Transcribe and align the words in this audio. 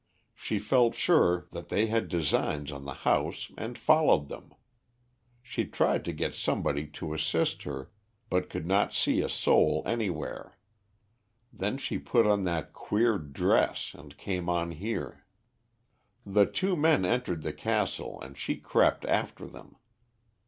She 0.33 0.57
felt 0.57 0.95
sure 0.95 1.45
that 1.51 1.69
they 1.69 1.85
had 1.85 2.07
designs 2.09 2.71
on 2.71 2.85
the 2.85 2.95
house 3.05 3.51
and 3.55 3.77
followed 3.77 4.29
them. 4.29 4.51
She 5.43 5.63
tried 5.63 6.03
to 6.05 6.11
get 6.11 6.33
somebody 6.33 6.87
to 6.87 7.13
assist 7.13 7.61
her, 7.69 7.91
but 8.27 8.49
could 8.49 8.65
not 8.65 8.93
see 8.95 9.21
a 9.21 9.29
soul 9.29 9.83
anywhere. 9.85 10.57
Then 11.53 11.77
she 11.77 11.99
put 11.99 12.25
on 12.25 12.45
that 12.45 12.73
queer 12.73 13.19
dress 13.19 13.93
and 13.93 14.17
came 14.17 14.49
on 14.49 14.71
here. 14.71 15.23
"The 16.25 16.47
two 16.47 16.75
men 16.75 17.05
entered 17.05 17.43
the 17.43 17.53
castle 17.53 18.19
and 18.21 18.35
she 18.35 18.55
crept 18.57 19.05
after 19.05 19.45
them. 19.45 19.75